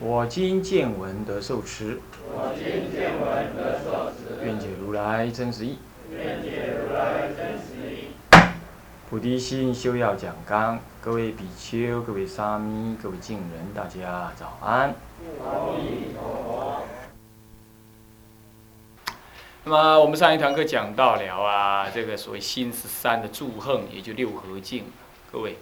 [0.00, 1.98] 我今见闻得受持。
[2.30, 5.78] 我今见闻得受持愿解如来真实义。
[9.10, 14.94] 菩提心修要讲纲，各位比丘、各位沙弥、各位敬人，大家早安。
[19.64, 24.84] 那么我们上一堂课讲到了啊，这个所谓心十三的祝横，也就六合敬。
[25.32, 25.56] 各位，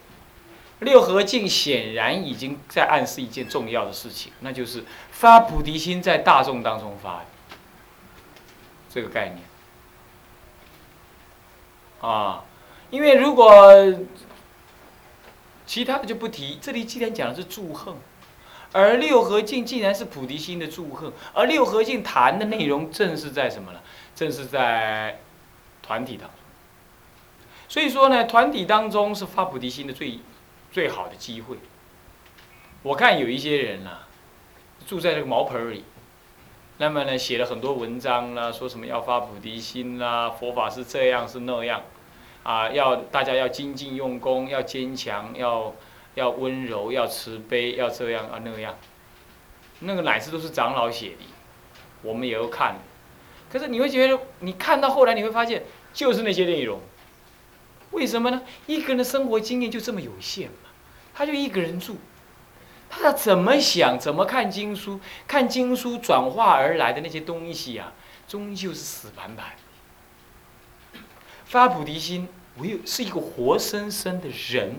[0.81, 7.25] 六合敬显然已经在暗示一件重要的事情，那就是发菩提心在大众当中发
[8.91, 9.39] 这个概念
[12.01, 12.45] 啊。
[12.91, 13.73] 因为如果
[15.67, 17.97] 其他的就不提，这里既然讲的是祝贺，
[18.73, 23.81] 而六合敬既然是菩提心的祝贺，而六合敬谈的内容正是在什么呢？
[24.15, 25.21] 正是在
[25.83, 26.39] 团体当中。
[27.69, 30.21] 所以说呢，团体当中是发菩提心的最
[30.77, 31.57] 最好的机会。
[32.83, 34.01] 我看有一些人呐，
[34.87, 35.85] 住在这个茅棚里，
[36.77, 41.81] 那么呢，写了很多文章啦，说什么要发菩提心啦，佛法是这样是那样。
[42.43, 45.75] 啊，要大家要精进用功，要坚强，要
[46.15, 48.77] 要温柔，要慈悲，要这样啊那样。
[49.81, 51.25] 那个乃至都是长老写的，
[52.03, 52.77] 我们也要看。
[53.51, 56.81] 可是你会觉得，你看到后来你会发现，就是那些内容。
[57.93, 58.43] 为什么呢？
[58.67, 60.51] 一个人的生活经验就这么有限，
[61.19, 61.97] 他就一个人住，
[62.91, 67.95] 他怎么想，怎么看经书，看经书转化而来的那些东西啊，
[68.29, 69.47] 终究是死板板。
[71.47, 72.29] 发菩提心，
[72.59, 74.79] 唯有是一个活生生的人，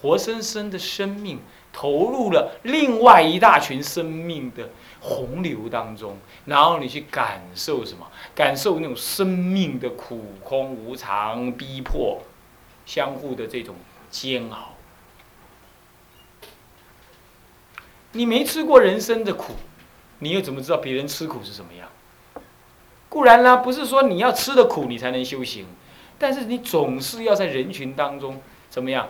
[0.00, 1.40] 活生生的生命
[1.74, 4.70] 投入了另外一大群生命的
[5.00, 6.16] 洪流当中，
[6.46, 8.10] 然后你去感受什么？
[8.34, 12.22] 感受那种生命的苦空无常、逼迫、
[12.86, 13.74] 相互的这种
[14.10, 14.76] 煎熬。
[18.12, 19.54] 你没吃过人生的苦，
[20.18, 21.88] 你又怎么知道别人吃苦是什么样？
[23.08, 25.66] 固然啦，不是说你要吃的苦你才能修行。
[26.18, 29.08] 但是你总是要在人群当中怎么样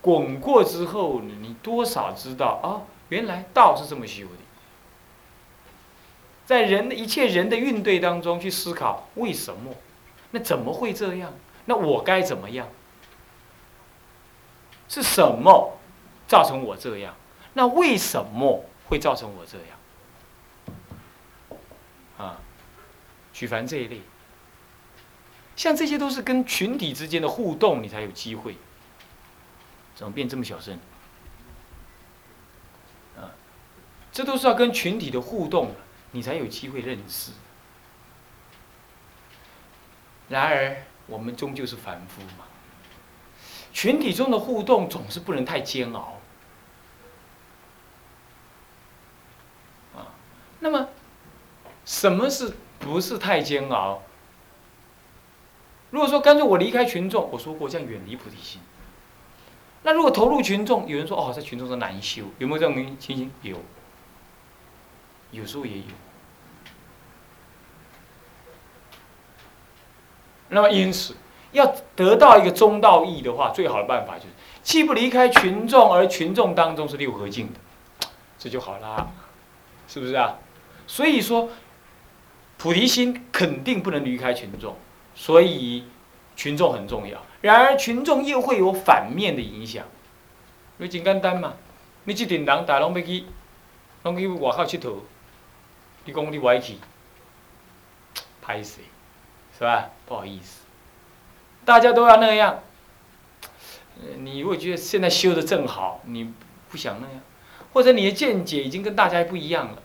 [0.00, 2.82] 滚过之后，你你多少知道啊？
[3.10, 4.30] 原来道是这么修的。
[6.44, 9.74] 在人的一切人的运对当中去思考为什么？
[10.32, 11.32] 那怎么会这样？
[11.66, 12.68] 那我该怎么样？
[14.88, 15.78] 是什么
[16.26, 17.14] 造成我这样？
[17.54, 19.78] 那为什么会造成我这样？
[22.18, 22.40] 啊，
[23.32, 24.02] 举凡这一类。
[25.56, 28.56] 像这些都是跟群体之间的互动，你才有机会。
[29.94, 30.78] 怎么变这么小声？
[33.16, 33.30] 啊，
[34.10, 35.72] 这都是要跟群体的互动，
[36.10, 37.30] 你才有机会认识。
[40.28, 40.76] 然而，
[41.06, 42.46] 我们终究是凡夫嘛。
[43.72, 46.20] 群体中的互动总是不能太煎熬。
[49.94, 50.10] 啊，
[50.64, 50.88] 那么，
[51.84, 54.00] 什么是不是太煎熬？
[55.90, 58.62] 如果说干脆我离开群众，我说过这样远离菩提心。
[59.82, 63.30] 那如果投入群众，有人说哦，在群众中难修，有没有这种情形？
[63.42, 63.58] 有，
[65.32, 65.84] 有时候也有。
[70.48, 71.14] 那么因此，
[71.52, 74.30] 要得到一个中道义的话，最好的办法就是
[74.62, 78.08] 既不离开群众，而群众当中是六合境的，
[78.38, 79.08] 这就好啦，
[79.86, 80.38] 是不是啊？
[80.86, 81.50] 所以说，
[82.58, 84.76] 菩提心肯定不能离开群众。
[85.14, 85.84] 所以，
[86.34, 87.24] 群众很重要。
[87.40, 89.84] 然而，群众又会有反面的影响。
[90.78, 91.54] 你真简单嘛？
[92.04, 93.24] 你这群人大拢要去，
[94.02, 94.94] 拢去外口佚佗，
[96.04, 96.74] 你讲你歪去，
[98.44, 98.80] 歹势，
[99.56, 99.90] 是吧？
[100.04, 100.62] 不好意思，
[101.64, 102.58] 大家都要那样。
[104.18, 106.34] 你如果觉得现在修的正好，你
[106.68, 107.20] 不想那样，
[107.72, 109.78] 或者你的见解已经跟大家不一样了，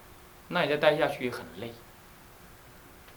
[0.49, 1.73] 那你再待下去也很累。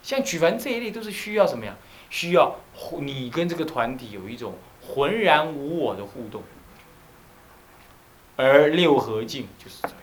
[0.01, 1.75] 像举凡这一类，都是需要什么呀？
[2.09, 2.57] 需要
[2.99, 6.43] 你跟这个团体有一种浑然无我的互动，
[8.35, 9.97] 而六合境就是这样。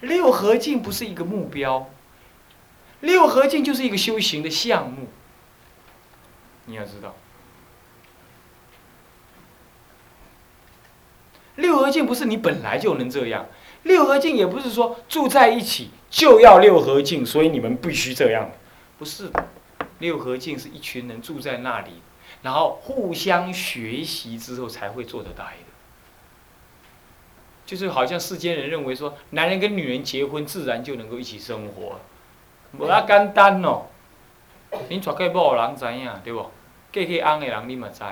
[0.00, 1.88] 六合境不是一个目标，
[3.00, 5.08] 六合境就是一个修行的项目。
[6.66, 7.16] 你要知道，
[11.56, 13.46] 六合境不是你本来就能这样，
[13.82, 18.50] 六合境也不是说住在一起就要六合境，所以你们必须这样。
[18.98, 19.44] 不是的，
[19.98, 21.90] 六合境是一群人住在那里，
[22.42, 25.72] 然后互相学习之后才会做得来的。
[27.64, 31.98] 就是好像世间人认为说，男人跟女人结婚自然就能够一起生活，
[32.78, 33.86] 无啊简单哦。
[34.88, 36.50] 恁娶过某人知影对不？
[36.92, 38.02] 嫁去翁的人你嘛知，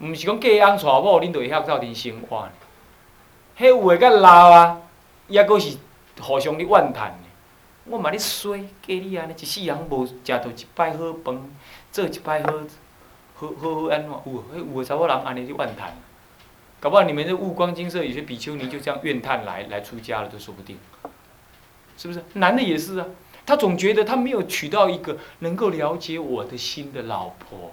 [0.00, 2.52] 毋是讲嫁翁娶某恁就会晓斗阵生活呢。
[3.60, 4.80] 迄有诶较老啊，
[5.28, 5.76] 抑阁是
[6.18, 7.26] 互相咧怨叹呢。
[7.84, 11.38] 我嘛咧衰，嫁你安尼一世人无食到一摆好饭，
[11.92, 12.52] 做一摆好
[13.34, 14.08] 好好好安怎？
[14.08, 15.94] 有，迄有诶查某人安尼咧怨叹。
[16.80, 20.78] 搞不好你们这物光金色有些比丘尼就这样怨叹来来出家了都说不定，
[21.98, 22.24] 是不是？
[22.32, 23.06] 男的也是啊，
[23.44, 27.72] 他总觉得他没有娶到一个能够了解我的心的老婆，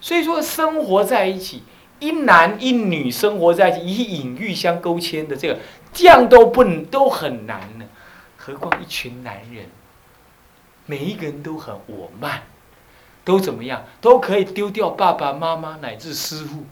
[0.00, 1.62] 所以说生活在一起，
[2.00, 5.58] 一男一女生活在一起，以隐喻相勾牵的这个，
[5.92, 7.84] 这样都不都很难呢，
[8.36, 9.66] 何况一群男人，
[10.86, 12.42] 每一个人都很我慢。
[13.24, 13.82] 都怎么样？
[14.02, 16.66] 都可以丢掉爸爸妈妈乃至师傅，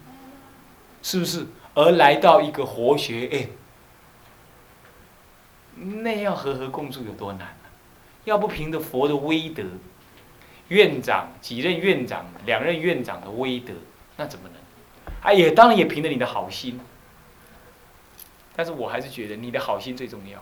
[1.01, 1.47] 是不是？
[1.73, 3.49] 而来到一个活学院，
[6.03, 7.69] 那要和和共处有多难呢？
[8.25, 9.63] 要不凭着佛的威德，
[10.67, 13.73] 院长几任院长、两任院长的威德，
[14.17, 14.62] 那怎么能？
[15.23, 16.79] 哎，也当然也凭着你的好心。
[18.55, 20.41] 但是我还是觉得你的好心最重要。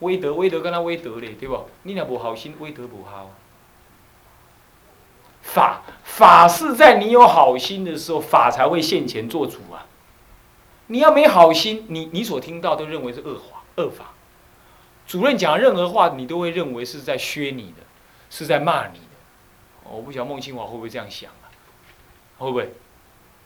[0.00, 1.68] 威德，威德跟他威德嘞，对不？
[1.82, 3.30] 你若无好心，威德不好。
[5.42, 9.86] 法法是在你有好心的时候，法才会现前做主啊！
[10.86, 14.12] 你要没好心，你你所听到都认为是恶法恶法。
[15.06, 17.82] 主任讲任何话，你都会认为是在削你的，
[18.30, 19.90] 是在骂你的。
[19.90, 21.50] 我不晓得孟清华会不会这样想啊？
[22.38, 22.72] 会不会？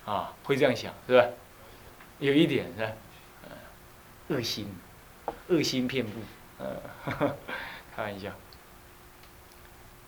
[0.07, 1.27] 啊，会这样想是吧？
[2.19, 2.93] 有一点是吧？
[4.29, 4.67] 恶心，
[5.49, 6.21] 恶心遍布，
[6.59, 6.81] 嗯，
[7.95, 8.31] 开玩笑。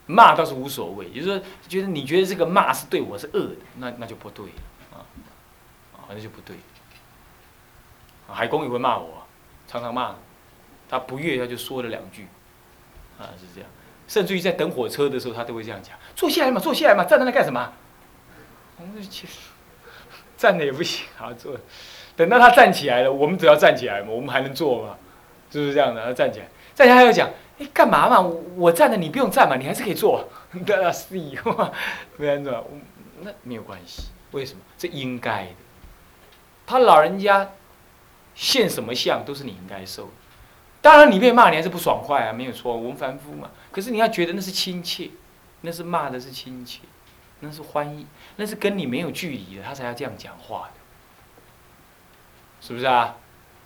[0.06, 4.46] 骂倒是无所谓，就是说，觉得你觉得这个骂是对我是恶的，那那就不对，
[4.90, 5.04] 啊，
[5.94, 6.56] 啊，那就不对。
[8.26, 9.26] 海公也会骂我，
[9.66, 10.14] 常常骂，
[10.88, 12.26] 他不悦他就说了两句，
[13.18, 13.68] 啊是这样，
[14.06, 17.72] 甚至于在等火车的时候，他都会这样讲：坐下来嘛，坐下来嘛，站在那干什么？
[18.78, 19.28] 我们去，
[20.38, 21.54] 站着也不行，好坐。
[22.16, 24.96] 等到他站起来了，我们只要站起来嘛，我们还能坐吗？
[25.50, 26.02] 是不是这样的？
[26.02, 27.28] 他站起来，站起来他又讲。
[27.58, 28.20] 哎，干嘛嘛？
[28.56, 30.24] 我站着，你不用站嘛，你还是可以坐。
[30.64, 31.72] 的是嘛，
[32.16, 32.64] 不然怎么？
[33.20, 34.04] 那没有关系。
[34.30, 34.60] 为什么？
[34.78, 35.50] 这应该的。
[36.66, 37.50] 他老人家
[38.34, 40.08] 现什么相都是你应该受。
[40.80, 42.76] 当然你被骂，你还是不爽快啊，没有错。
[42.76, 43.50] 我们凡夫嘛。
[43.72, 45.10] 可是你要觉得那是亲切，
[45.62, 46.82] 那是骂的是亲切，
[47.40, 48.06] 那是欢意，
[48.36, 50.74] 那是跟你没有距离的，他才要这样讲话的，
[52.60, 53.16] 是不是啊？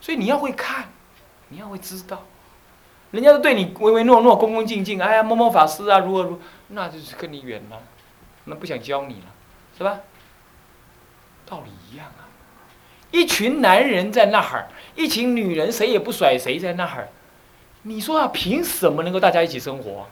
[0.00, 0.88] 所以你要会看，
[1.48, 2.24] 你要会知道。
[3.12, 7.78] 人家都对你唯唯诺诺、恭恭敬敬，哎呀，某某法师啊，如何如何，那就是跟你远了，
[8.44, 9.26] 那不想教你了，
[9.76, 10.00] 是吧？
[11.46, 12.28] 道理一样啊。
[13.10, 17.08] 一群男人在那儿，一群女人谁也不甩谁在那儿，
[17.82, 20.06] 你说啊，凭什么能够大家一起生活？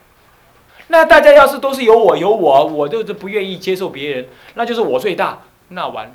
[0.90, 6.14] 那大家要是都是有我有我，我都是不愿意接受别人，那就是我最大，那完了，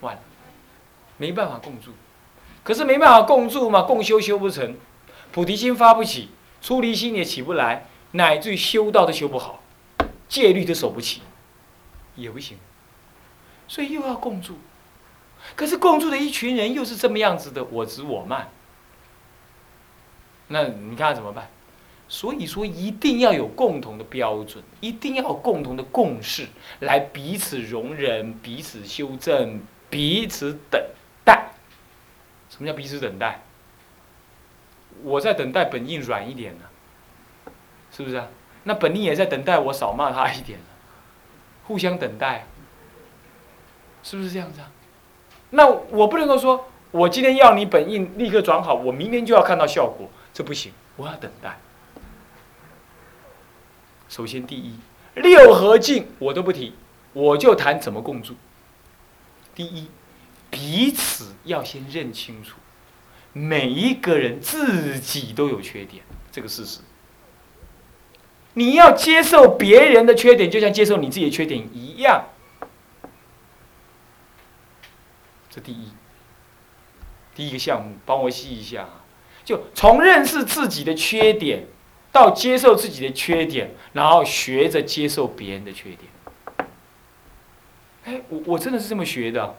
[0.00, 0.20] 完了，
[1.18, 1.92] 没办法共住。
[2.64, 4.74] 可是没办法共住嘛，共修修不成。
[5.32, 6.30] 菩提心发不起，
[6.62, 9.62] 出离心也起不来，乃至于修道都修不好，
[10.30, 11.20] 戒律都守不起，
[12.16, 12.56] 也不行。
[13.66, 14.56] 所以又要共住，
[15.54, 18.48] 可是共住的一群人又是这么样子的，我执我慢。
[20.46, 21.50] 那你看怎么办？
[22.08, 26.46] 所以说一定要有共同的标准，一定要有共同的共识，
[26.80, 29.60] 来彼此容忍、彼此修正、
[29.90, 30.82] 彼此等
[31.24, 31.50] 待。
[32.48, 33.42] 什么叫彼此等待？
[35.02, 36.64] 我在等待本印软一点呢，
[37.92, 38.26] 是不是啊？
[38.64, 40.64] 那本印也在等待我少骂他一点呢
[41.64, 42.46] 互相等待，
[44.02, 44.72] 是不是这样子啊？
[45.50, 51.56] 那我不能够说，我今天要你本印立刻转好，我明天就要看到效果，这不行，我要等待。
[54.08, 54.78] 首先，第一，
[55.14, 56.72] 六合境我都不提，
[57.12, 58.34] 我就谈怎么共住。
[59.54, 59.88] 第一，
[60.50, 62.56] 彼此要先认清楚。
[63.32, 66.80] 每一个人自己都有缺点，这个事实。
[68.54, 72.24] 你要接受别人的缺点，就像接受你自己的缺点一样。
[75.50, 75.92] 这第一，
[77.34, 79.04] 第一个项目，帮我记一下啊！
[79.44, 81.66] 就从认识自己的缺点，
[82.18, 86.68] 要接受自己的缺点，然后学着接受别人的缺点。
[88.04, 89.54] 哎，我我真的是这么学的，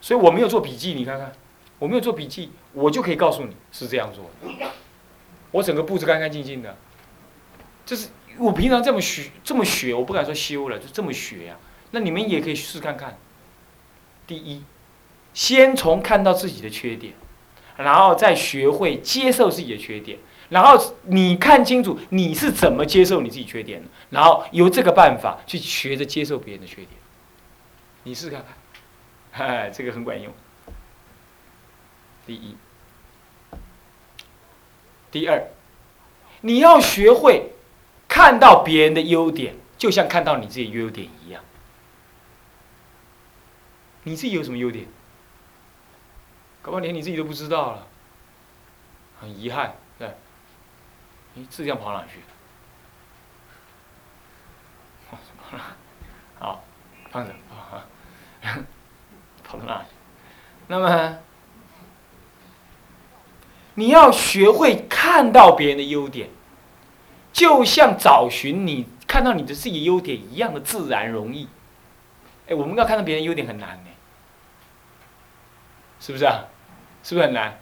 [0.00, 1.32] 所以我没有做笔记，你看看。
[1.78, 4.66] 我没有做笔记，我就可以告诉你是这样做的。
[5.50, 6.76] 我整个布置干干净净的，
[7.86, 11.56] 就是我平常这么学这么学，我不敢说修了，就这么学呀。
[11.92, 13.16] 那你们也可以试看看。
[14.26, 14.62] 第一，
[15.32, 17.14] 先从看到自己的缺点，
[17.78, 20.18] 然后再学会接受自己的缺点，
[20.50, 26.88] 然后你看清楚你是怎么接受你自己缺点的，然后由这个办法去学着接受别人的缺点。
[28.02, 28.44] 你试看
[29.32, 30.32] 看，哎， 这个很管用。
[32.26, 32.56] 第一。
[35.10, 35.50] 第二，
[36.40, 37.52] 你要学会
[38.06, 41.42] 看到别人的优点，就像看到你自己优点一样。
[44.02, 44.86] 你自己有什么优点？
[46.62, 47.86] 搞不好连你自己都不知道了，
[49.20, 50.14] 很遗憾，对。
[51.40, 52.20] 你这样跑哪去？
[56.38, 56.62] 好，
[57.10, 57.88] 放着啊，
[59.42, 59.82] 跑到哪？
[60.68, 61.18] 那么。
[63.76, 66.28] 你要学会看到别人的优点，
[67.32, 71.48] 就像找寻你看到你的自己优点一样的自然容易。
[72.46, 73.90] 哎，我们要看到别人优点很难呢，
[75.98, 76.44] 是不是啊？
[77.02, 77.58] 是不是很难？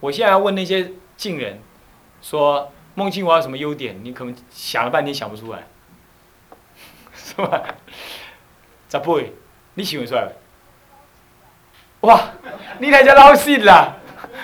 [0.00, 1.62] 我现在要问那些近人，
[2.20, 4.04] 说孟庆华有什么优点？
[4.04, 5.66] 你可能想了半天想不出来，
[7.14, 7.62] 是吧？
[8.88, 9.32] 咋不会？
[9.74, 10.32] 你想出来？
[12.00, 12.30] 哇，
[12.78, 13.96] 你太家老信了。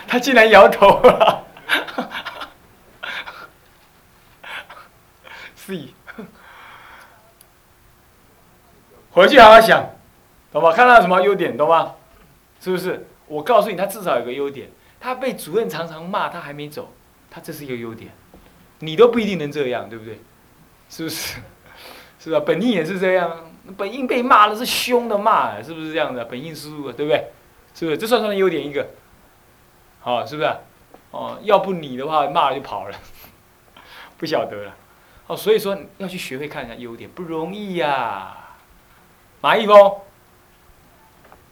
[0.09, 1.45] 他竟然摇头了，
[5.57, 5.89] 是，
[9.11, 9.91] 回去好好想，
[10.53, 10.73] 懂吗？
[10.73, 11.95] 看到什么优点，懂吗？
[12.61, 13.07] 是不是？
[13.27, 16.93] 我告诉你，他至少有个优点，他被主任常常骂，他还没走，
[17.31, 18.13] 他这是一个优点，
[18.81, 20.21] 你都不一定能这样，对不对？
[20.89, 21.41] 是不是？
[22.19, 22.41] 是吧？
[22.45, 26.25] 本应也是这样，本应被骂的是凶的骂，是不是这样的？
[26.25, 27.31] 本应输入，对不对？
[27.75, 27.97] 是不是？
[27.99, 28.87] 这算不算优点一个？
[30.03, 30.51] 哦，是不是？
[31.13, 32.97] 哦，要不你的话骂了就跑了，
[34.19, 34.75] 不晓得了。
[35.29, 38.37] 哦，所以说要去学会看一下优点，不容易呀。
[39.41, 40.01] 马一峰，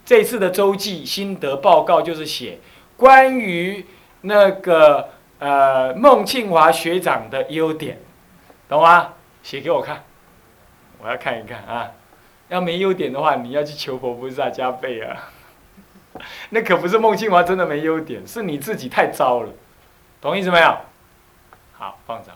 [0.05, 2.59] 这次的周记心得报告就是写
[2.97, 3.87] 关于
[4.23, 5.11] 那个
[5.45, 7.99] 呃孟庆华学长的优点，
[8.67, 9.13] 懂吗？
[9.43, 10.03] 写给我看，
[10.99, 11.91] 我要看一看啊。
[12.49, 15.29] 要没优点的话，你要去求佛菩萨加倍啊。
[16.49, 19.53] 那可不是孟庆华真的没优点，是你自己太糟了，
[20.19, 20.79] 懂意思没有？
[21.75, 22.33] 好，放着。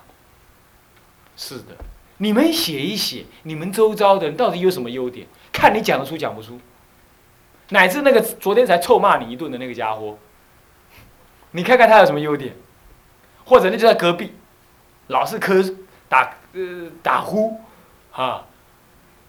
[1.35, 1.77] 是的，
[2.19, 5.27] 你们写一写，你们周遭的人到底有什么优点？
[5.51, 6.61] 看你讲得出讲不出。
[7.71, 10.19] 乃至那个昨天才臭骂你一顿的那个家伙，
[11.53, 12.55] 你看看他有什么优点？
[13.49, 14.35] 或者那就在隔壁，
[15.09, 15.75] 老是咳
[16.09, 17.59] 打呃打呼，
[18.13, 18.45] 啊，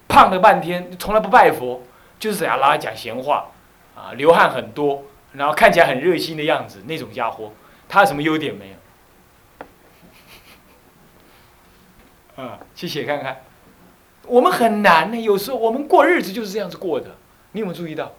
[0.07, 1.81] 胖了半天，从来不拜佛，
[2.19, 3.47] 就是想要拉讲闲话。
[3.95, 7.51] 啊，流汗很多，然后看起来很热心的样子，那种家伙，
[7.89, 8.73] 他有什么优点没
[12.37, 12.43] 有？
[12.45, 13.41] 啊，去写看看。
[14.25, 17.07] 我们很难呢，有时候我们过日子就是这样子过的。
[17.51, 18.13] 你有没有注意到？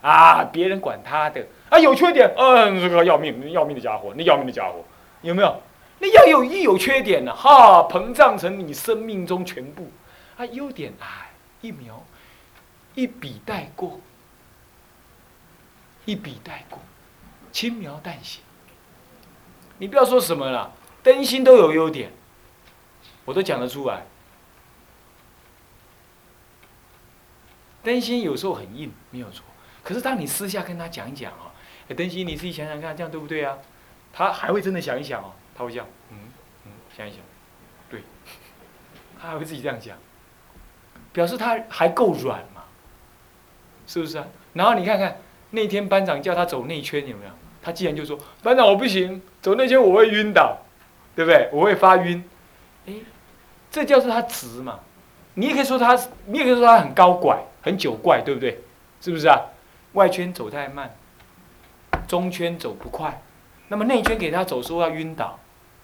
[0.00, 4.82] 啊，别人管他的啊，有缺点，嗯，这个要命，要命的家伙，那要命的家伙，
[5.26, 5.62] 有没有？
[5.98, 9.90] 那要有一有缺点呢，哈，膨胀成你生命中全部。
[10.36, 11.26] 啊，优点啊，
[11.60, 12.04] 一描，
[12.94, 14.00] 一笔带过。
[16.04, 16.78] 一笔带过，
[17.50, 18.40] 轻描淡写。
[19.78, 22.12] 你不要说什么了，灯芯都有优点，
[23.24, 24.06] 我都讲得出来。
[27.82, 29.44] 灯芯有时候很硬，没有错。
[29.82, 31.50] 可是当你私下跟他讲一讲哦，
[31.88, 33.56] 哎，灯芯你自己想想看，这样对不对啊？
[34.16, 36.16] 他还会真的想一想哦，他会这样，嗯
[36.64, 37.20] 嗯，想一想，
[37.90, 38.00] 对，
[39.20, 39.94] 他还会自己这样讲，
[41.12, 42.62] 表示他还够软嘛，
[43.86, 44.26] 是不是啊？
[44.54, 45.18] 然后你看看。
[45.50, 47.30] 那天班长叫他走内圈，有没有？
[47.62, 50.58] 他既然就说班长我不行，走内圈我会晕倒，
[51.14, 51.48] 对不对？
[51.52, 52.22] 我会发晕。
[52.86, 52.94] 哎，
[53.70, 54.80] 这叫做他直嘛？
[55.34, 55.96] 你也可以说他，
[56.26, 58.60] 你也可以说他很高拐，很九怪，对不对？
[59.00, 59.40] 是不是啊？
[59.92, 60.94] 外圈走太慢，
[62.08, 63.22] 中圈走不快，
[63.68, 65.38] 那么内圈给他走时候要晕倒，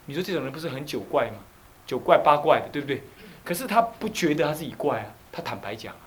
[0.05, 1.37] 你说这种人不是很九怪吗？
[1.85, 3.03] 九怪八怪的，对不对？
[3.43, 5.99] 可是他不觉得他自己怪啊，他坦白讲啊。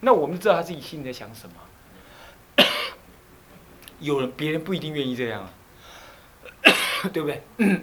[0.00, 1.54] 那我们知道他自己心里在想什么。
[4.00, 5.50] 有人，别人不一定愿意这样啊，
[7.12, 7.42] 对不对？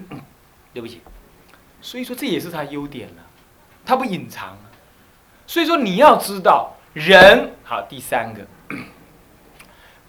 [0.73, 1.01] 对不起，
[1.81, 3.23] 所以说这也是他优点了，
[3.85, 4.71] 他不隐藏啊。
[5.45, 8.43] 所以说你要知道，人好，第三个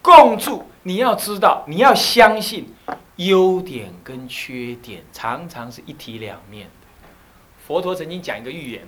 [0.01, 2.75] 共住，你要知道，你要相信，
[3.17, 6.73] 优点跟缺点常常是一体两面的。
[7.67, 8.87] 佛陀曾经讲一个寓言，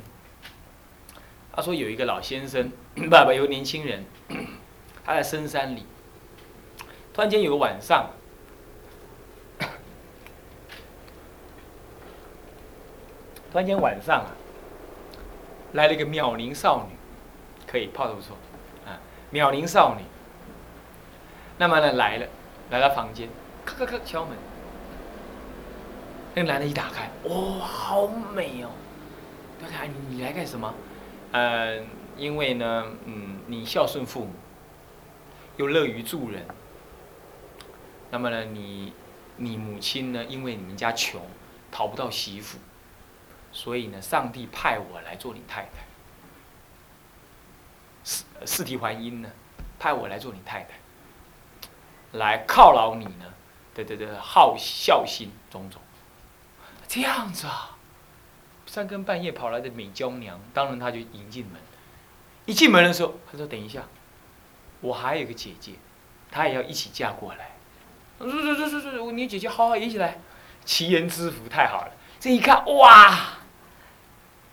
[1.53, 2.71] 他说有一个老先生，
[3.11, 4.05] 爸爸，有个年轻人，
[5.05, 5.87] 他在深山里。
[7.15, 8.11] 突然间有个晚上，
[13.51, 14.37] 突然间晚上啊，
[15.73, 16.95] 来了一个妙龄少女，
[17.67, 18.37] 可以泡的不错，
[18.85, 19.01] 啊，
[19.31, 20.03] 妙龄少女。
[21.59, 22.27] 那么呢来了，
[22.71, 23.29] 来到房间，
[23.65, 24.37] 咔咔咔敲门。
[26.35, 28.71] 那个男的一打开，哇，好美哦！
[29.59, 30.75] 他看你来干什么？
[31.33, 31.87] 嗯，
[32.17, 34.33] 因为呢，嗯，你孝顺父母，
[35.57, 36.47] 又乐于助人。
[38.11, 38.93] 那么呢，你
[39.37, 41.23] 你母亲呢，因为你们家穷，
[41.71, 42.59] 讨不到媳妇，
[43.51, 45.87] 所以呢，上帝派我来做你太太。
[48.05, 49.31] 四四体还阴呢，
[49.79, 50.75] 派我来做你太太，
[52.17, 53.25] 来犒劳你呢，
[53.75, 55.81] 对对对，好孝心种种。
[56.89, 57.77] 这样子啊，
[58.67, 61.61] 三更半夜跑来的美娇娘，当然他就迎进门。
[62.45, 63.83] 一进门的时候，他说：“等一下，
[64.81, 65.73] 我还有个姐姐，
[66.31, 67.57] 她也要一起嫁过来。”
[68.19, 70.19] 说说说说说，你姐姐好好一起来，
[70.65, 71.93] 奇人之福太好了。
[72.21, 73.15] 这一看，哇，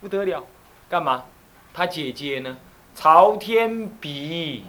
[0.02, 0.46] 不得了，
[0.90, 1.26] 干嘛？
[1.74, 2.58] 他姐姐呢？
[2.96, 4.66] 朝天鼻，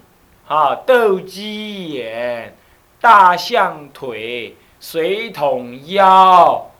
[0.46, 2.56] 啊，斗鸡眼，
[3.04, 6.70] 大象腿，水桶腰，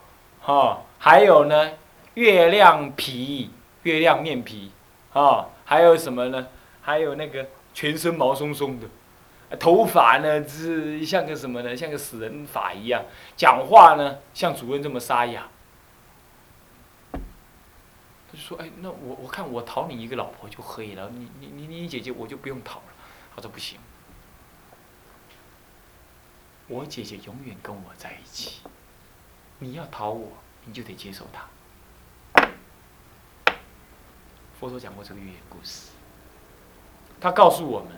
[0.41, 1.73] 哈，还有呢，
[2.15, 3.51] 月亮皮，
[3.83, 4.71] 月亮面皮，
[5.13, 6.47] 啊，还有什么呢？
[6.81, 8.87] 还有那个全身毛松松的。
[9.59, 11.77] 头发呢是像个什么呢？
[11.77, 13.05] 像个死人发一样。
[13.37, 15.47] 讲话呢像主任这么沙哑。
[17.13, 17.21] 他
[18.35, 21.11] 说：“哎，那我我看我讨你一个老婆就可以了。
[21.13, 22.85] 你你你你姐姐我就不用讨了。”
[23.35, 23.77] 他说：“不行，
[26.67, 28.61] 我姐姐永远跟我在一起。
[29.59, 30.27] 你要讨我，
[30.65, 31.47] 你就得接受她。”
[34.59, 35.89] 佛陀讲过这个寓言故事，
[37.19, 37.89] 他告诉我们。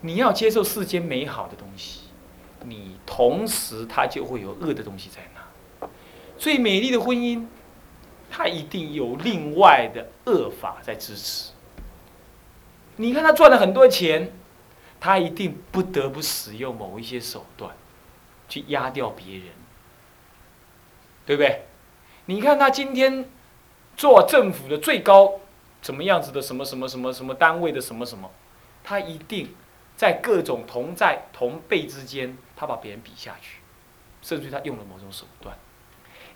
[0.00, 2.02] 你要接受世间美好的东西，
[2.64, 5.88] 你同时它就会有恶的东西在那。
[6.38, 7.46] 最美丽的婚姻，
[8.30, 11.50] 它一定有另外的恶法在支持。
[12.94, 14.30] 你看他赚了很多钱，
[15.00, 17.74] 他一定不得不使用某一些手段，
[18.48, 19.46] 去压掉别人，
[21.26, 21.66] 对不对？
[22.26, 23.28] 你看他今天
[23.96, 25.40] 做政府的最高
[25.80, 28.30] 怎么样子的什么什么什么什么单位的什么什么，
[28.82, 29.54] 他一定。
[29.98, 33.58] 在各种同在同辈之间，他把别人比下去，
[34.22, 35.58] 甚至于他用了某种手段。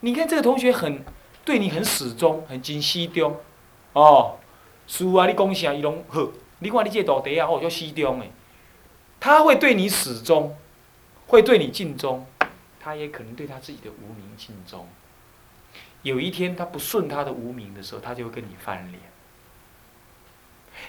[0.01, 1.05] 你看这个同学很
[1.45, 3.37] 对你很始终，很尽西中，
[3.93, 4.37] 哦，
[4.89, 6.27] 是啊，你讲啥伊拢好。
[6.59, 8.33] 你看你这大弟啊，哦叫西中诶，
[9.21, 10.57] 他会对你始终，
[11.33, 12.27] 会对你尽忠，
[12.79, 14.87] 他也可能对他自己的无名尽忠。
[16.03, 19.01] 有一天他不顺他的无名的时候，他就会跟你翻脸。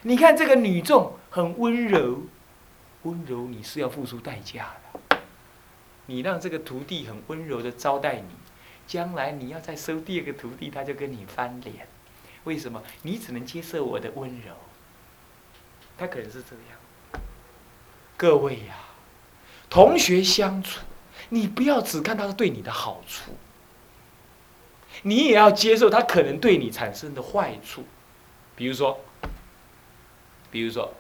[0.02, 2.24] 你看这个女众很温柔。
[3.04, 5.20] 温柔，你是要付出代价的。
[6.08, 8.36] 你让这个徒弟很温柔的招待你，
[8.86, 11.88] 将来你要再收第二个徒弟，他就跟你翻脸。
[12.44, 12.84] 为什么？
[13.04, 14.54] 你只能接受我的温柔。
[15.98, 17.24] 他可能是这样。
[18.18, 18.76] 各位呀，
[19.74, 20.82] 同学相处，
[21.30, 23.32] 你不要只看他是对你的好处，
[25.02, 27.84] 你也要接受他可能对你产生的坏处。
[28.56, 29.00] 比如说，
[30.52, 30.94] 比如说。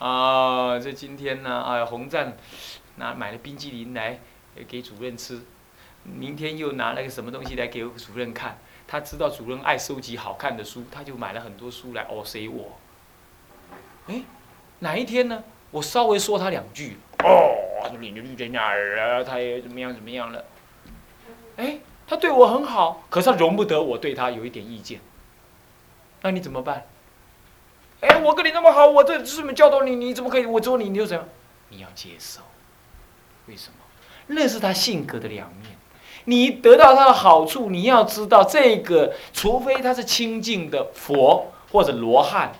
[0.00, 2.36] 啊，这今天呢，哎，红赞
[2.96, 4.18] 拿买了冰激凌来
[4.66, 5.40] 给主任吃，
[6.02, 8.58] 明天又拿了个什么东西来给主任看。
[8.88, 12.76] 他知道主任爱收集好看的书，他就买了很多书来哦塞我。
[14.08, 14.22] 哎，
[14.80, 15.44] 哪一天呢？
[15.70, 17.56] 我稍微说他两句，哦，
[17.88, 19.24] 他说你的绿在哪儿啊？
[19.24, 20.44] 他也怎么样怎么样了？
[21.56, 25.00] 哎，他对我很好，可是他容不得我对他有一点意见。
[26.22, 26.86] 那你怎么办？
[28.00, 30.46] 哎，我跟你那么好，我这是么教导你，你怎么可以？
[30.46, 31.26] 我做你，你又怎样？
[31.68, 32.40] 你要接受。
[33.46, 33.74] 为什么？
[34.26, 35.76] 那是他性格的两面。
[36.24, 42.52] 你得到他的好处，你要知道这个，除非他是清净的佛或者罗汉，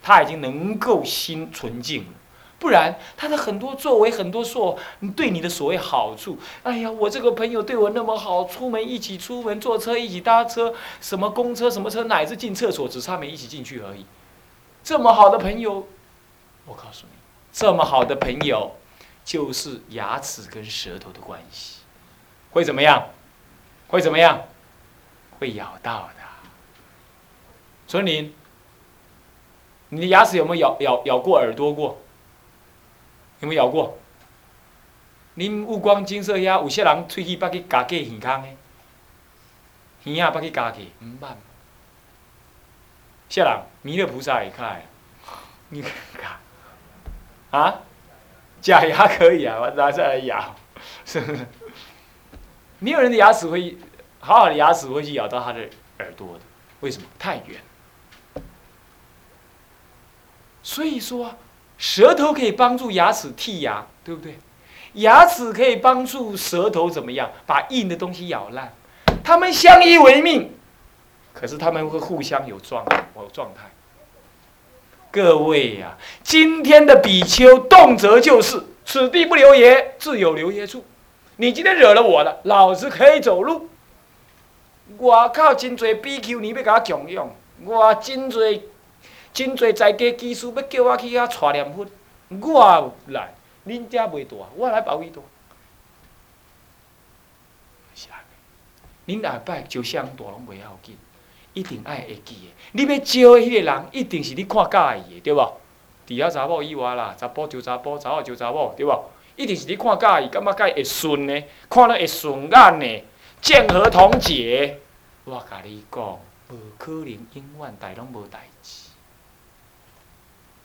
[0.00, 2.12] 他已经能够心纯净了，
[2.58, 4.76] 不然他的很多作为，很多说
[5.16, 14.04] 对你的所谓好处，哎呀，我这个朋友对我那么好，出门一起出门，坐车一起搭车，什么公车什么车，乃至进厕所，只差没一起进去而已。
[14.82, 15.86] 这么好的朋友，
[16.66, 17.16] 我告诉你，
[17.52, 18.72] 这么好的朋友，
[19.24, 21.82] 就是牙齿跟舌头的关系，
[22.50, 23.08] 会怎么样？
[23.86, 24.42] 会怎么样？
[25.38, 26.22] 会咬到的。
[27.86, 28.34] 春林，
[29.90, 31.96] 你的牙齿有没有咬咬咬过耳朵过？
[33.40, 33.98] 有没有咬过？
[35.36, 38.48] 恁五光金色遐有些人喙齿捌去夹过耳康的，
[40.10, 41.28] 耳啊捌去夹去，唔捌。
[43.28, 44.86] 下人弥勒菩萨也开，
[45.68, 46.40] 你看，
[47.50, 47.82] 啊，
[48.60, 50.56] 假牙可以啊，我拿下来咬，
[51.04, 51.46] 是不是？
[52.80, 53.76] 没有人的牙齿会，
[54.18, 55.60] 好好的牙齿会去咬到他的
[55.98, 56.40] 耳朵的，
[56.80, 57.06] 为什么？
[57.18, 57.60] 太远。
[60.62, 61.36] 所以说，
[61.78, 64.38] 舌头可以帮助牙齿剔牙，对不对？
[64.94, 67.30] 牙齿可以帮助舌头怎么样？
[67.46, 68.74] 把硬的东西咬烂。
[69.22, 70.52] 他们相依为命，
[71.32, 72.84] 可是他们会互相有状
[73.16, 73.70] 有状态。
[75.10, 80.84] 各位呀，今天的比丘动辄就是“此地不留爷，自有留爷处”。
[81.36, 83.68] 你今天惹了我了，老子可以走路。
[84.96, 87.30] 我靠，真多比丘你要甲我供养，
[87.64, 88.42] 我真多
[89.38, 91.86] 真多在家技师要叫我去遐带念佛，
[92.28, 93.32] 我来，
[93.68, 95.22] 恁遮袂大，我来包伊大。
[99.06, 100.98] 恁下摆招相大拢袂要紧。
[101.54, 102.52] 一定爱会记的。
[102.72, 105.52] 你要招迄个人，一定是你看介意的，对无？
[106.04, 109.04] 除了查某以外啦，查甫招查甫，查某招查某，对无？
[109.36, 113.04] 一定是你看介意，感觉介会顺的，看了会顺眼的，
[113.40, 114.80] 见合同解。
[115.26, 116.02] 我甲你讲，
[116.50, 118.88] 无可能永远代拢无代志。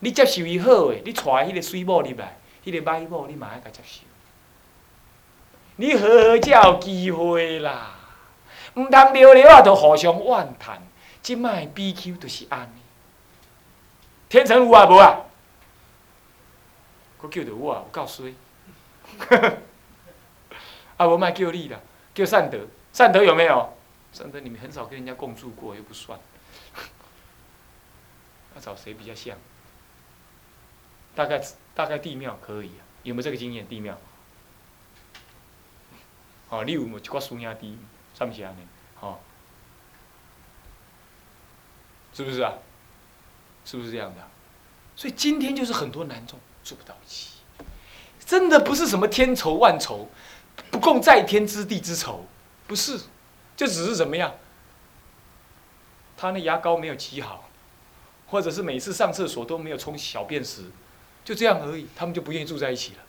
[0.04, 4.02] 你接受伊好的，你带迄个水某入来，迄个歹某你嘛爱甲接受。
[5.78, 7.96] 你好好才有机会啦。
[8.76, 10.82] 毋通聊聊啊，就互相怨叹。
[11.22, 12.82] 即摆 BQ 就是安尼。
[14.28, 15.22] 天成有啊无啊？
[17.22, 18.34] 佫叫着我，有够衰。
[20.98, 21.80] 啊，无卖叫你啦，
[22.14, 22.60] 叫善德。
[22.92, 23.74] 善德有没有？
[24.12, 26.20] 善德，你们很少跟人家共住过，又不算。
[28.54, 29.38] 要找谁比较像？
[31.16, 31.44] 大概
[31.76, 32.72] 大概地庙可以？
[33.04, 33.68] 有没有这个经验？
[33.68, 33.98] 地庙？
[36.50, 37.78] 哦，你有无一寡孙兄弟？
[38.14, 38.58] 算不起来呢，
[38.96, 39.20] 好，
[42.14, 42.54] 是不是啊？
[43.66, 44.22] 是不是这样的？
[44.96, 47.40] 所以今天就是很多男众做不到一起，
[48.24, 50.08] 真的不是什么天仇万仇，
[50.70, 52.28] 不共在天之地之仇，
[52.68, 53.00] 不是，
[53.56, 54.36] 就只是怎么样？
[56.16, 57.50] 他那牙膏没有挤好，
[58.28, 60.70] 或者是每次上厕所都没有冲小便时，
[61.24, 63.00] 就这样而已，他们就不愿意住在一起了。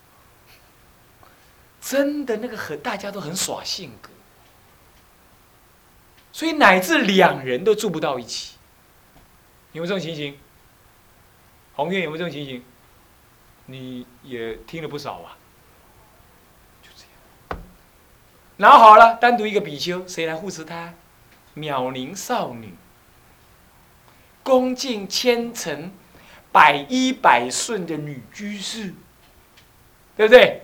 [1.81, 4.11] 真的那个很，大家都很耍性格。
[6.33, 8.57] 所以乃至两人都住不到一起，
[9.73, 10.39] 有没有这种情形？
[11.75, 12.65] 红月有没有这种情形？
[13.67, 15.37] 你也听了不少吧？
[16.83, 17.63] 就这样。
[18.57, 20.95] 然后好了，单独一个比丘，谁来护持他？
[21.55, 22.75] 妙龄少女，
[24.43, 25.93] 恭敬虔诚、
[26.55, 28.95] 百依百顺的女居士，
[30.17, 30.63] 对不对？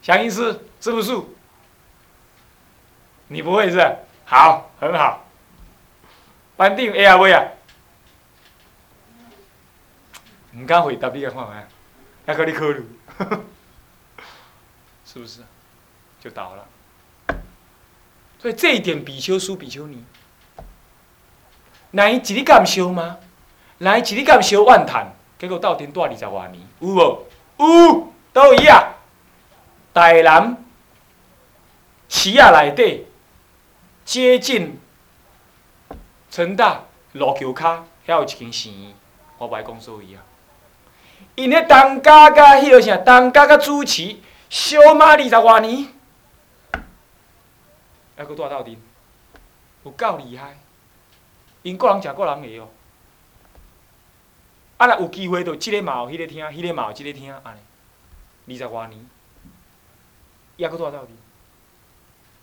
[0.00, 1.14] 祥音师是不是？
[3.28, 3.78] 你不会是？
[4.24, 5.26] 好，很好。
[6.56, 7.44] 班定 A 啊，V 啊，
[10.52, 11.52] 唔敢回答你个看法，
[12.24, 12.82] 要跟你考虑，
[15.04, 15.42] 是不是？
[16.18, 16.66] 就倒了。
[18.38, 20.02] 所以这一点比丘输比丘尼，
[21.90, 23.18] 来一日敢修吗？
[23.78, 27.26] 来一日敢修万坛，结果到天住二十外年，有无？
[27.58, 28.94] 有，都一样。
[29.92, 30.56] 台南
[32.08, 33.06] 市啊内底。
[34.04, 34.78] 接近
[36.30, 36.82] 成大
[37.14, 38.94] 路桥骹，遐有一间寺院，
[39.36, 40.22] 我爱讲所以啊。
[41.34, 44.16] 因迄东家甲迄个啥，东家甲主持
[44.48, 45.88] 小马二十外年，
[48.16, 48.76] 还佫住斗阵，
[49.82, 50.56] 有够厉害。
[51.62, 52.68] 因个人食个人个哦。
[54.78, 57.56] 啊，若有机会，就即个嘛有迄个听，迄个嘛有即个听，安
[58.44, 59.08] 尼二十多年，
[60.58, 61.08] 还佫住斗阵。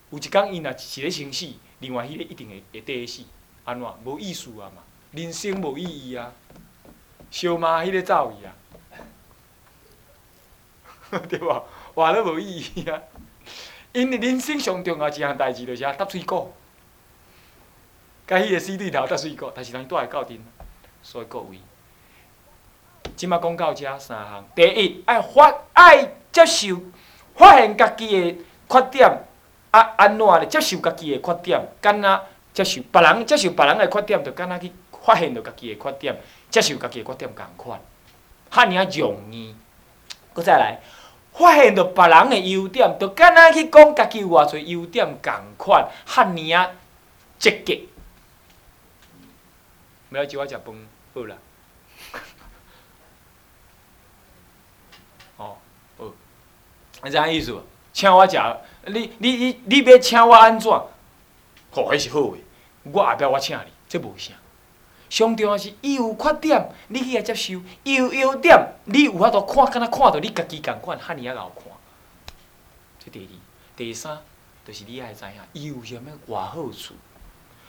[0.10, 1.48] 有一天，伊若是咧生死，
[1.80, 3.24] 另外迄个一定会会第一死，
[3.66, 4.84] 安怎无意思啊嘛？
[5.12, 6.34] 人生无意义啊！
[7.30, 8.56] 烧麻迄个走去啊，
[11.30, 11.66] 对无？
[11.94, 13.00] 活了无意义啊！
[13.92, 16.52] 因为人生上重要一项代志，就是啊，搭水果，
[18.26, 20.40] 甲迄个死对头搭水果，但是人住会到阵，
[21.04, 21.60] 所以各位，
[23.16, 26.82] 即马讲到遮三项：第一，爱发爱接受，
[27.36, 28.38] 发现家己的
[28.70, 29.10] 缺点。
[29.72, 31.60] 啊，安怎咧接受家己的缺点？
[31.82, 32.22] 敢若
[32.54, 34.72] 接受别人接受别人的缺点，就敢若去
[35.04, 36.22] 发现着家己的缺点，
[36.52, 37.82] 接受家己的缺点共款，
[38.52, 39.56] 遐尔容易。
[40.34, 40.80] 搁再来，
[41.34, 46.72] 发现着别人的优点，就敢若去讲家己有偌侪优点共款，遐尔
[47.40, 47.90] 积极。
[50.10, 50.76] 不要叫我食饭，
[51.16, 51.36] 好啦。
[55.38, 55.58] 哦，
[55.98, 56.06] 好，
[57.04, 57.62] 安怎意思无？
[57.92, 58.38] 请我食。
[58.88, 60.72] 你你你你要请我安怎？
[60.72, 60.90] 哦，
[61.74, 62.40] 迄是好诶。
[62.84, 64.34] 我后壁我请你，这无啥。
[65.10, 71.72] 上重要是，伊有缺点，你去来接受；伊有优点，你有法度看，敢若看到你家己共款，遐尔啊够看。
[73.00, 73.32] 这第二、
[73.76, 74.18] 第三，
[74.66, 76.96] 就是你爱知影，伊有啥物外好处。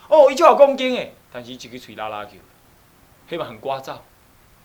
[0.08, 2.32] 哦，伊就有讲经诶，但是一个喙拉拉叫，
[3.28, 3.96] 迄嘛很聒噪，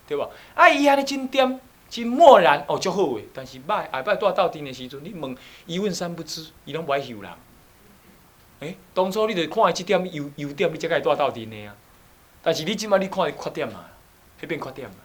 [0.08, 0.32] 对无？
[0.53, 3.25] 啊，伊安尼真点真漠然，哦，足好诶。
[3.34, 7.32] 但是歹下摆住斗阵诶时阵，你问一问三不知，伊拢不爱休人。
[8.60, 11.75] 诶，当初你着看伊即点优优点，你才甲伊住斗阵诶啊。
[12.41, 13.86] 但是你即摆你看伊缺点嘛，
[14.39, 14.95] 迄变缺点嘛。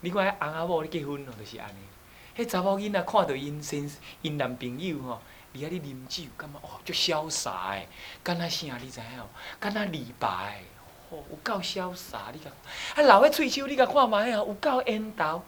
[0.00, 2.42] 你看迄翁仔某咧结婚哦，就是安尼。
[2.44, 3.90] 迄查某囡仔看到因先
[4.22, 5.20] 因男朋友吼，
[5.54, 7.88] 伫遐咧啉酒，感觉哦，足潇洒诶，
[8.22, 9.26] 敢若啥你知影哦？
[9.60, 10.62] 敢若李白，
[11.10, 12.50] 哦，有够潇洒，你甲
[12.96, 15.42] 啊，老迄喙手你甲看觅啊，有够缘投。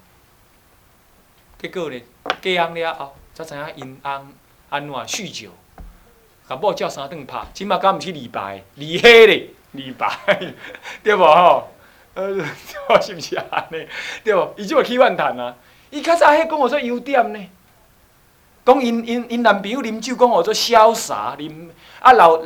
[1.59, 2.05] 结果咧，
[2.43, 4.33] 嫁人了后，才知影因翁
[4.71, 5.51] 安怎酗酒，
[6.49, 10.09] 甲某叫三顿拍，即马敢毋是李白，李黑咧，李白，
[11.03, 11.69] 对无吼？
[12.15, 12.37] 呃，
[13.01, 13.89] 是毋是安尼？
[14.23, 14.55] 对无？
[14.57, 15.55] 伊即马起怨叹啊！
[15.91, 17.49] 伊较早迄讲我做优点呢，
[18.65, 22.37] 讲因因因男朋友啉酒讲我做潇洒，啉啊老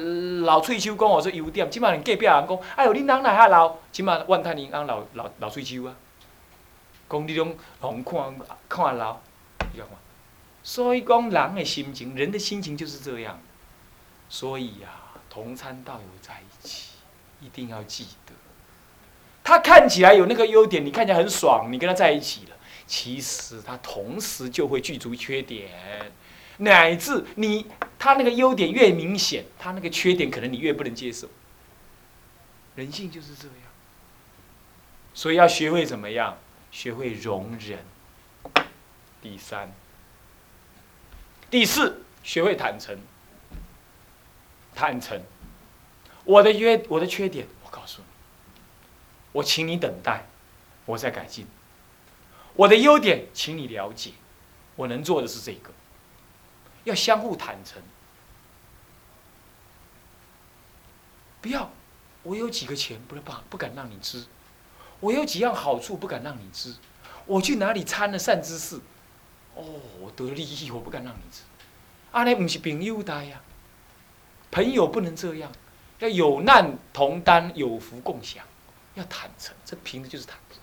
[0.45, 5.95] 老喙手讲我做优点，即摆连隔壁人讲，哎呦，恁翁来遐老，即摆怨叹因翁老老老喙手啊，
[7.09, 9.21] 讲你拢互看看老，
[9.73, 9.89] 你看，
[10.63, 13.41] 所以讲人的心情，人的心情就是这样，
[14.29, 14.89] 所以呀，
[15.31, 16.91] 同参道友在一起，
[17.41, 18.33] 一定要记得，
[19.43, 22.57] 他看起来有那个优点，你看起来很爽，你跟他在一起了。
[22.87, 25.71] 其实他同时就会具足缺点，
[26.57, 27.67] 乃至你
[27.99, 31.29] 他那个优点越明显，他那个缺点可能你越不能接受。
[32.77, 33.57] 人性就是这样，
[35.13, 36.39] 所以要学会怎么样，
[36.71, 37.85] 学会容忍。
[39.21, 39.73] 第三、
[41.51, 42.99] 第四，学会坦诚。
[44.75, 45.21] 坦诚，
[46.23, 48.07] 我的约我的缺点，我告诉你，
[49.33, 50.25] 我请你等待，
[50.87, 51.49] 我在改进。
[52.55, 54.13] 我的优点，请你了解。
[54.77, 55.73] 我能做的是这个，
[56.85, 57.83] 要相互坦诚。
[61.41, 61.69] 不要，
[62.23, 64.29] 我有几个钱，不能不不敢让你知；
[65.01, 66.73] 我有几样好处，不敢让你知；
[67.27, 68.77] 我去哪里参了善知识，
[69.55, 69.65] 哦，
[70.01, 71.43] 我得利益，我不敢让你知。
[72.13, 73.41] 阿那不是朋友的呀，
[74.51, 75.53] 朋友不能这样，
[75.99, 78.45] 要有难同担，有福共享，
[78.95, 80.59] 要坦诚，这凭的就是坦诚。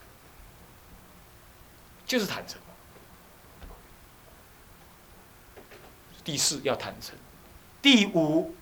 [2.06, 2.60] 就是坦诚。
[6.24, 7.16] 第四要坦诚，
[7.82, 8.56] 第五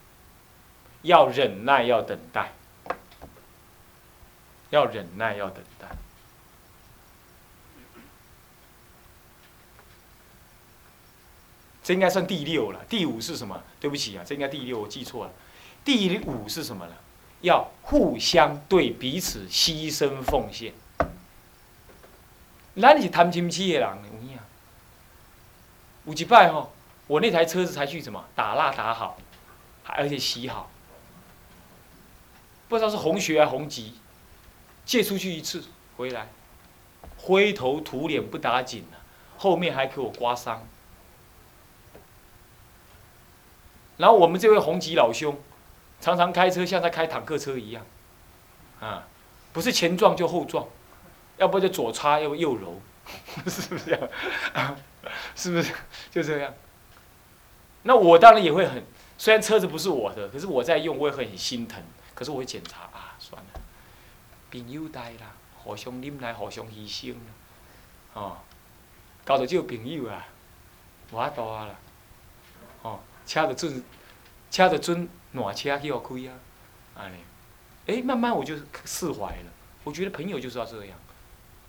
[1.01, 2.53] 要忍耐，要等待，
[4.73, 5.87] 要忍耐，要等待。
[11.83, 12.83] 这应该算第六了。
[12.89, 13.61] 第五是什么？
[13.79, 15.31] 对不起啊，这应该第六，我记错了。
[15.85, 16.93] 第五是什么呢？
[17.41, 20.73] 要互相对彼此牺牲奉献。
[22.75, 24.39] 咱是贪心痴的人，有影。
[26.05, 26.73] 有一摆吼，
[27.05, 29.19] 我那台车子才去什么打蜡打好，
[29.83, 30.71] 而且洗好，
[32.67, 33.99] 不知道是红学还是红吉，
[34.85, 35.63] 借出去一次
[35.97, 36.29] 回来，
[37.17, 38.97] 灰头土脸不打紧了，
[39.37, 40.67] 后面还给我刮伤。
[43.97, 45.37] 然后我们这位红吉老兄，
[46.01, 47.85] 常常开车像在开坦克车一样，
[48.79, 49.07] 啊，
[49.53, 50.67] 不是前撞就后撞。
[51.37, 52.79] 要不就左擦，要不右揉，
[53.49, 54.09] 是不是这样？
[55.35, 55.73] 是不是
[56.11, 56.53] 就这样？
[57.81, 58.83] 那我当然也会很，
[59.17, 61.83] 虽然车子不是我的，可是我在用，我也会很心疼。
[62.13, 63.12] 可是我会检查啊，
[64.53, 67.15] 朋友带啦，互相忍耐，互相牺牲
[68.13, 68.37] 哦，
[69.25, 70.27] 交到这个朋友啊，
[71.11, 71.75] 无法度啊啦。
[72.83, 73.83] 哦，车着准，
[74.51, 76.37] 车着准暖车去互开啊，
[76.95, 77.17] 安尼。
[77.87, 79.51] 哎，慢慢我就释怀了。
[79.83, 80.99] 我觉得朋友就是要这样。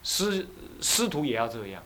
[0.03, 0.47] 师
[0.83, 1.83] 师徒也要这样，